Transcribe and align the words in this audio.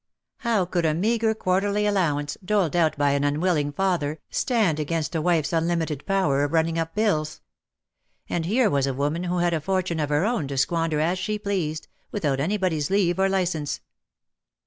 How 0.37 0.65
could 0.65 0.83
a 0.83 0.95
meagre 0.95 1.35
quarterly 1.35 1.85
allowance, 1.85 2.35
doled 2.43 2.75
out 2.75 2.97
b}^ 2.97 3.15
an 3.15 3.23
unwilling 3.23 3.71
father, 3.71 4.17
stand 4.31 4.79
against 4.79 5.13
a 5.13 5.21
wife's 5.21 5.53
unlimited 5.53 6.07
power 6.07 6.43
of 6.43 6.53
running 6.53 6.79
up 6.79 6.95
bills. 6.95 7.39
And 8.27 8.47
here 8.47 8.67
was 8.67 8.87
a 8.87 8.95
woman 8.95 9.25
who 9.25 9.37
had 9.37 9.53
a 9.53 9.61
fortune 9.61 9.99
of 9.99 10.09
her 10.09 10.25
own 10.25 10.47
to 10.47 10.57
squander 10.57 10.99
as 10.99 11.19
she 11.19 11.37
pleased, 11.37 11.87
without 12.11 12.39
anybody's 12.39 12.89
leave 12.89 13.19
or 13.19 13.29
license. 13.29 13.79